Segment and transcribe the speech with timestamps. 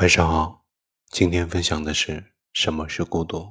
[0.00, 0.62] 晚上好，
[1.10, 2.24] 今天分享的是
[2.54, 3.46] 什么是孤独。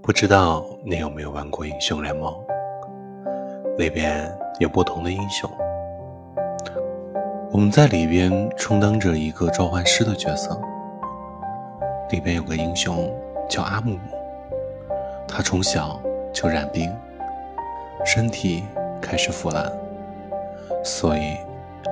[0.00, 2.32] 不知道你有没有玩过英雄联盟？
[3.76, 5.50] 里边有不同的英雄，
[7.50, 10.56] 我们在里边充当着一个召唤师的角色。
[12.10, 13.12] 里边有个英雄
[13.50, 14.00] 叫阿木木，
[15.26, 16.00] 他从小
[16.32, 16.96] 就染病，
[18.06, 18.62] 身体
[19.02, 19.72] 开始腐烂，
[20.84, 21.36] 所以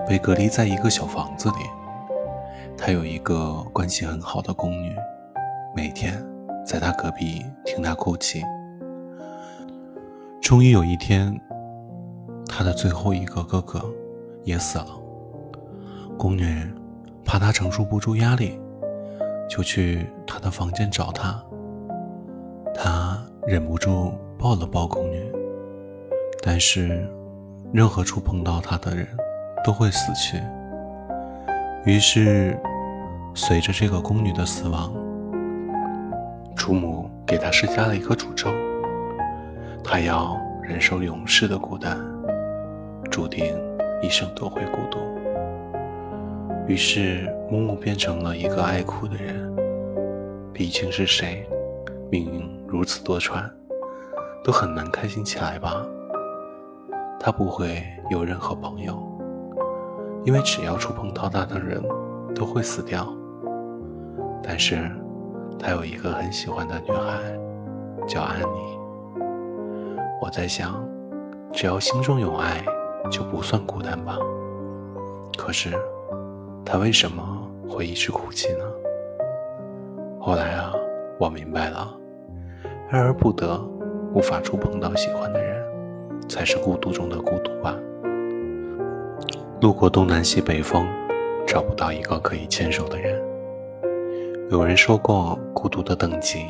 [0.07, 1.57] 被隔离在一个小房子里。
[2.79, 4.95] 他有一个关系很好的宫女，
[5.75, 6.23] 每天
[6.65, 8.43] 在他隔壁听他哭泣。
[10.41, 11.35] 终于有一天，
[12.47, 13.83] 他的最后一个哥哥
[14.45, 14.87] 也死了。
[16.19, 16.45] 宫女
[17.25, 18.59] 怕他承受不住压力，
[19.49, 21.43] 就去他的房间找他。
[22.75, 25.33] 他忍不住抱了抱宫女，
[26.43, 27.11] 但是
[27.73, 29.09] 任何触碰到他的人
[29.65, 30.41] 都会死去。
[31.87, 32.59] 于是，
[33.33, 34.93] 随着这个宫女的死亡，
[36.57, 38.51] 主母给她施加了一个诅咒，
[39.85, 41.97] 她要忍受永世的孤单，
[43.09, 43.57] 注定
[44.03, 44.99] 一生都会孤独。
[46.67, 49.55] 于是，木木变成了一个爱哭的人。
[50.53, 51.49] 毕竟是谁，
[52.11, 53.49] 命运如此多舛，
[54.43, 55.87] 都很难开心起来吧？
[57.21, 59.16] 他不会有任何朋友。
[60.27, 61.81] 因为只要触碰到他的人，
[62.35, 63.07] 都会死掉。
[64.43, 64.91] 但是，
[65.57, 67.21] 他有一个很喜欢的女孩，
[68.09, 68.79] 叫安妮。
[70.21, 70.85] 我在想，
[71.53, 72.61] 只要心中有爱，
[73.09, 74.19] 就不算孤单吧。
[75.39, 75.71] 可是，
[76.65, 77.23] 他为什么
[77.69, 78.65] 会一直哭泣呢？
[80.21, 80.73] 后来啊，
[81.21, 81.89] 我明白了，
[82.91, 83.57] 爱而不得，
[84.13, 85.65] 无法触碰到喜欢的人，
[86.29, 87.77] 才是孤独中的孤独吧。
[89.59, 90.87] 路过东南西北风，
[91.47, 93.19] 找不到一个可以牵手的人。
[94.51, 96.47] 有人说过，孤独的等级，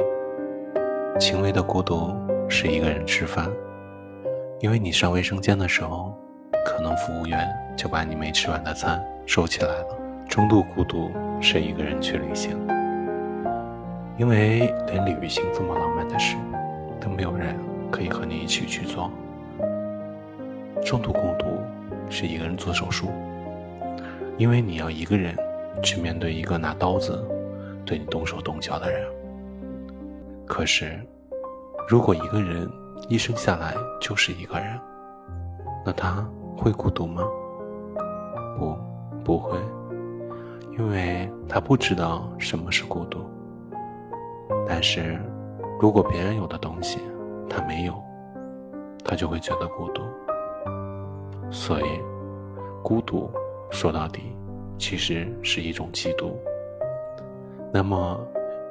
[1.16, 2.12] 轻微的孤独
[2.48, 3.48] 是一个人吃饭，
[4.58, 6.12] 因为你上卫生间的时候，
[6.64, 9.98] 可能服务员就把你没吃完的餐收起来了。
[10.28, 12.58] 中度孤独是一个人去旅行，
[14.18, 16.36] 因为连旅行这么浪漫的事，
[17.00, 17.56] 都没有人
[17.88, 19.08] 可以和你一起去做。
[20.84, 21.46] 重度孤独。
[22.08, 23.08] 是一个人做手术，
[24.38, 25.36] 因为你要一个人
[25.82, 27.22] 去面对一个拿刀子
[27.84, 29.06] 对你动手动脚的人。
[30.46, 31.00] 可是，
[31.88, 32.70] 如果一个人
[33.08, 34.78] 一生下来就是一个人，
[35.84, 37.22] 那他会孤独吗？
[38.56, 38.76] 不，
[39.24, 39.58] 不会，
[40.78, 43.18] 因为他不知道什么是孤独。
[44.68, 45.18] 但是，
[45.80, 46.98] 如果别人有的东西
[47.50, 48.00] 他没有，
[49.04, 50.02] 他就会觉得孤独。
[51.50, 51.84] 所以，
[52.82, 53.30] 孤独
[53.70, 54.36] 说到底，
[54.78, 56.32] 其实是一种嫉妒。
[57.72, 58.20] 那么，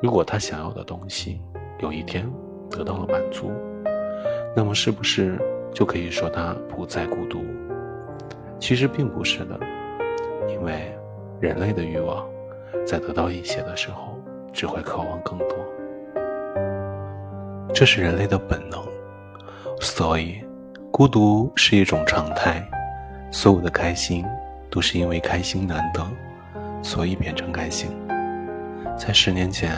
[0.02, 1.42] 如果他想要的东西
[1.80, 2.30] 有一天
[2.70, 3.52] 得到了满足，
[4.56, 5.40] 那么是不是
[5.74, 7.44] 就可以说他不再孤独？
[8.60, 9.60] 其实并不是的，
[10.48, 10.96] 因为
[11.40, 12.28] 人类的欲望
[12.86, 14.20] 在得到一些的时候，
[14.54, 15.58] 只会渴望更多，
[17.74, 18.80] 这是人类的本能。
[19.80, 20.45] 所以。
[20.98, 22.66] 孤独是一种常态，
[23.30, 24.26] 所有的开心
[24.72, 26.02] 都是因为开心难得，
[26.82, 27.92] 所以变成开心。
[28.98, 29.76] 在十年前，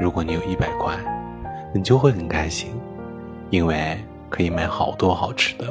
[0.00, 0.96] 如果你有一百块，
[1.74, 2.70] 你就会很开心，
[3.50, 3.98] 因为
[4.30, 5.66] 可以买好多好吃的。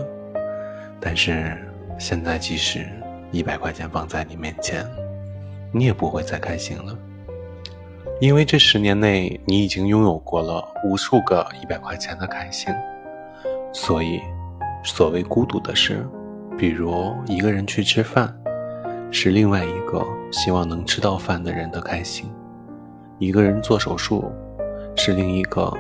[1.00, 1.58] 但是
[1.97, 2.85] 现在，即使
[3.31, 4.85] 一百块钱放在你面前，
[5.72, 6.94] 你也不会再开心了，
[8.19, 12.75] 因为这十年内你已经拥有过了无数个一百块钱的开心，
[13.72, 14.19] 所以。
[14.85, 16.06] 所谓孤独的事，
[16.57, 18.34] 比如一个人去吃饭，
[19.12, 22.28] 是另外一个希望能吃到饭的人的开心；
[23.18, 24.31] 一个人做手术，
[24.96, 25.73] 是另一个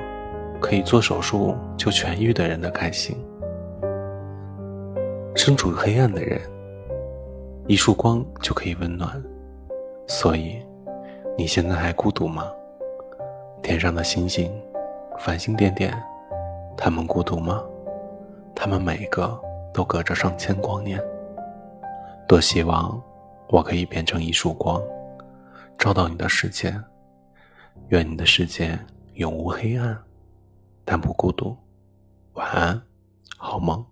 [0.59, 3.15] 可以做手术就痊愈的人的开心。
[5.35, 6.41] 身处黑暗的人，
[7.67, 9.23] 一束光就可以温暖。
[10.07, 10.59] 所以，
[11.37, 12.51] 你现在还孤独吗？
[13.61, 14.51] 天上的星星，
[15.19, 15.95] 繁星点点，
[16.75, 17.63] 他们孤独吗？
[18.55, 19.39] 他们每个
[19.73, 20.99] 都隔着上千光年。
[22.27, 22.99] 多希望
[23.49, 24.81] 我可以变成一束光，
[25.77, 26.75] 照到你的世界。
[27.89, 28.79] 愿你的世界
[29.15, 29.95] 永无黑暗，
[30.83, 31.55] 但不孤独。
[32.33, 32.81] 晚安，
[33.37, 33.85] 好梦。